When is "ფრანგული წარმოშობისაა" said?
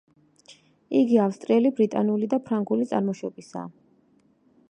2.49-3.71